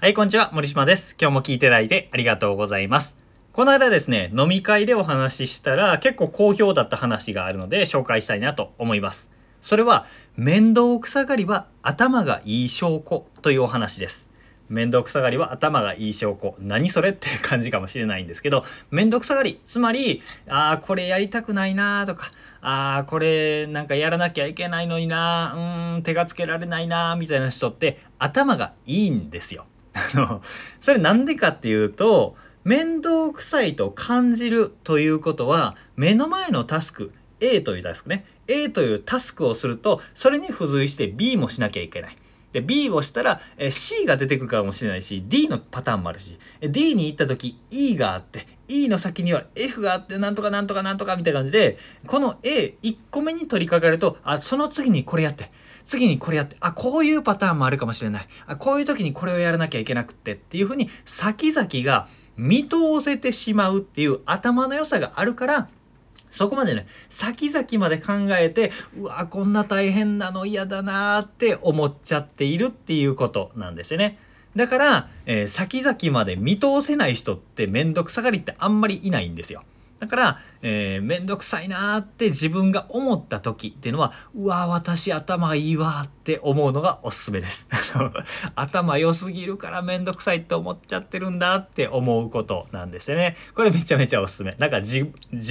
[0.00, 0.50] はい、こんにちは。
[0.52, 1.16] 森島です。
[1.20, 3.16] 今日も聞いていただいてありがとうございます。
[3.52, 9.28] この間ですね、飲み会でお話ししたら結構好評だった話があるので紹介したいなと思います。
[9.60, 10.06] それは、
[10.36, 14.30] 面倒くさがりは頭がいい証拠というお話です。
[14.68, 16.54] 面倒くさがりは頭がいい証拠。
[16.60, 19.60] 何それっていう感じかもしれないんですけど、面倒くさがり。
[19.66, 22.30] つまり、ああ、これやりたくないなーとか、
[22.60, 29.66] ああ、これなんかやらなきゃいけないのになーうーん、手がつけられないなーみたいな人って頭がいいんですよ。
[30.14, 30.42] あの、
[30.80, 42.16] それなんでかっていうと、面倒くさいと感じるということは、目の前のタスク、A というタスクね、A というタスクをすると、それに付随して B もしなきゃいけない。
[42.52, 52.96] で B をしたらえ C が出てくるかもしれないし D のパターンもあるし D に行った時 E があって E の先には F があってなんとかなんとかなんとかみたいな感じでこの A1
[53.10, 55.50] 個目に取り掛かるとあその次にこれやって
[55.88, 65.68] 次にこれやってあこういうパターンもあるかもしれないあこういう時にこれをやらなきゃいけなくってっていうふうに先々が見通せてしまうっていう頭の良さがあるから
[66.30, 74.18] そこまでね先々まで考えてうわこんな大変なの嫌だなって思っちゃっているっていうことなんですよね。
[74.56, 79.62] だから、えー先々まで見通せない人って面倒くさがりってあんまりいないんですよ。
[79.98, 87.68] だから、えー、めんどくさいなーって自分が思った時っていうのはうわー私頭いいわって思うのがおすすめです。
[88.54, 93.36] 頭良すぎるからめんどくさいって思っちゃってるんだって思うことなんですよね。
[93.54, 94.54] これめちゃめちゃおすすめ。
[94.58, 95.06] なんか自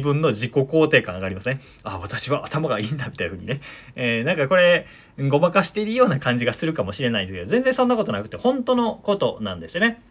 [0.00, 1.60] 分の自己肯定感上がりますね。
[1.84, 3.60] あ私は頭がいいんだみたいな風にね。
[3.94, 4.86] えーなんかこれ
[5.18, 10.02] ごまかしているような感じがするかもしれないんですけど全然そんなことなくて本当のことなんですよね。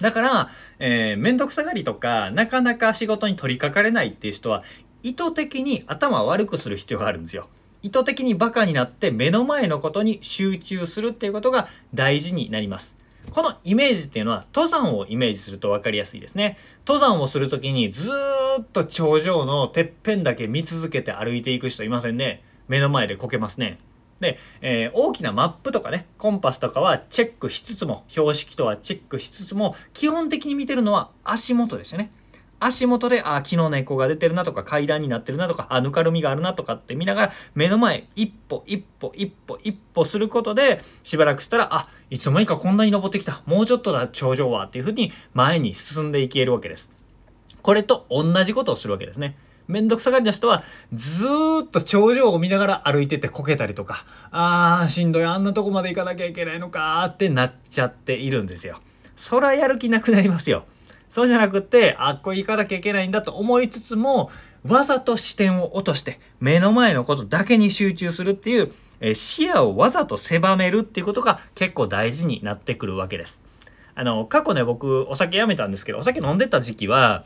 [0.00, 4.62] だから、えー、めんどくさがりとか、なかなか仕事に取り掛かれないっていう人は、
[5.02, 7.48] 意図的に頭悪くする必要があるんですよ。
[7.82, 12.96] 意図的にバカになって目の前のことに集中するっていうことが大事になります。
[13.30, 16.58] このイメージっていうのは登山をイメージすると分かりやすいですね。
[16.86, 22.42] 登山をするときにずーっと頂上のてっぺんだけ見続けて歩いていく人いませんね。
[22.68, 23.78] 目の前でこけますね。
[24.20, 32.10] で、えー大きなマップとかねコンパスとかはチェックしつつも標識とはチェックしつつも基本的に見てるのは足元ですよね。
[32.58, 46.90] 足元であ昨日根っこが出てるなとか階段になってるなとかあぬかるみがあるなとかって見ながら目の前一歩一歩一歩一歩することでしばらくしたらあいつの間にかこんなに登ってきたもうちょっとだ頂上はっていうふうに前に進んでいけるわけです。
[47.62, 49.36] これと同じことをするわけですね。
[49.68, 50.62] めんどくさがりな人は
[50.92, 58.80] ずーっと頂上を見ながら歩いててこけたりとかあーしんどいあんなとこまで行かなきゃいけないのかーってなっちゃっているんですよ。
[59.16, 60.64] そらやる気なくなりますよ。
[61.08, 64.30] そうじゃなくってあっこ行かなきゃいけないんだと思いつつも
[64.66, 73.42] わざと視点を落として目の前のことだけに集中するっていう、え視野をわざと狭めるっていうことが結構大事になってくるわけです。
[73.94, 77.24] あの過去ね僕お酒やめたんですけどお酒飲んでた時期は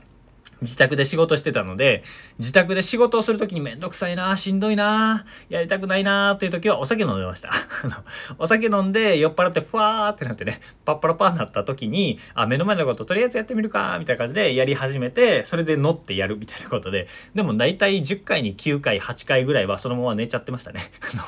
[0.63, 2.05] 自宅で仕事してたので
[2.39, 7.51] 自宅で仕事をする時にめんどくさいなしんどいなやりたくないなっていう時はお酒飲んでました。
[8.39, 17.09] お酒飲んで酔っ払ってふわーってなってねパッパラパーになった時にあ目の前のこととりあえずやってみるかみたいな感じでやり始めてそれで乗ってやるみたいなことで。
[17.35, 20.81] でも大体10回に9回8回ぐらいはそのまま寝ちゃってましたね。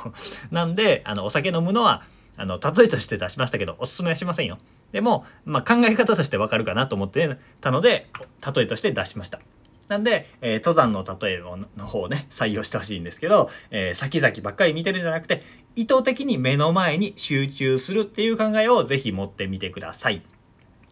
[0.51, 2.03] なんであのお酒飲むのは
[2.37, 4.59] あの例えとして出しましたけどおすすめはしませんよ。
[4.91, 8.09] でも、まあ、考え方としてわかるかなと思ってたので
[8.55, 9.41] 例えとして出しました。
[9.89, 15.43] なんで、えー登山の例えの方をね採用してほしいんですけど、えー先々ばっかり見てるんじゃなくて
[15.77, 20.23] 意図的に目の前に集中するっていう考えをぜひ持ってみてください、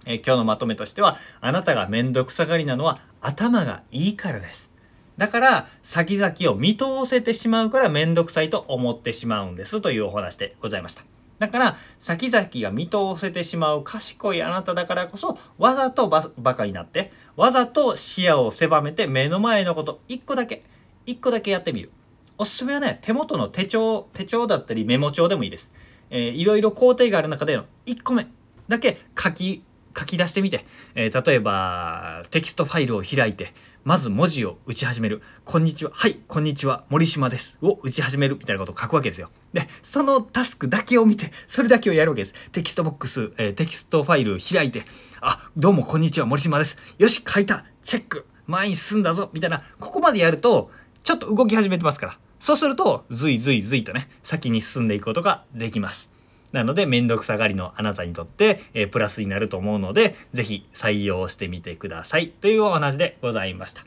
[0.04, 4.74] えー今日のまとめとしてはあなたが面倒くさがりなのは頭がいいからです。
[5.16, 11.19] だから先々を見通せてしまうから面倒くさいと思ってしまうんですというお話でございました。
[11.40, 20.62] だから先々が見通せてしまう賢いあなただからこそわざとババカになってわざと視野を狭めて目の前のこと1個だけ
[21.06, 21.90] 1個だけやってみる。
[22.36, 25.72] おすすめはね手元の手帳手帳だったりメモ帳でもいいです。
[26.10, 28.26] えーいろいろ工程がある中での1個目
[28.68, 29.64] だけ書き
[29.96, 33.54] 書き出してみて、えー例えばテキストファイルを開いて
[33.84, 39.30] まず文字を打ち始める「こんにちははいこんにちは森島です」を打ち始めるみたいなことを書くわけですよ。
[39.52, 42.34] でそのタスクだけを見てそれだけをやるわけです。
[42.52, 44.84] テキストボックス、えーテキストファイル開いて
[45.20, 47.64] 「あどうもこんにちは森島です」よし書いた。
[47.82, 48.26] チェック。
[48.46, 49.30] 前に進んだぞ。
[49.32, 49.62] みたいな。
[49.78, 50.70] ここまでやると
[51.02, 52.18] ちょっと動き始めてますから。
[52.38, 56.10] そうするとずいずいずいとね先に進んでいくことができます。
[56.52, 62.28] なので面倒くさがりのあなたにとって、えープラスになると思うので是非採用してみてください。
[62.28, 63.84] というお話でございました。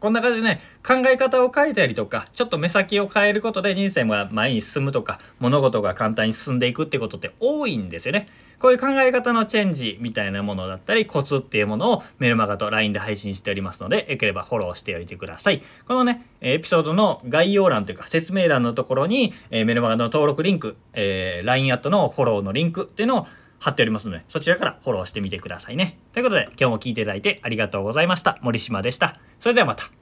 [0.00, 8.26] こんな感じでね考え方を変えたりとかちょっと目先を変えることで人生が前に進むとか物事が簡単に進んでいくってことって多いんですよね。
[8.58, 23.26] こういう考え方のチェンジみたいなものだったりコツっていうものをメルマガと LINE で配信しておりますのでよければフォローしておいてくださいこのねエピソードの概要欄というか説明欄のところに、え、メルマガの登録リンク、え、LINE アットのフォローのリンクっていうのを
[23.60, 25.98] 貼っておりますのでそちらからフォローしてみてくださいね。
[26.12, 28.38] ということで今日も聞いていただいてありがとうございました。
[28.42, 29.14] 森島でした。
[29.38, 29.99] それではまた。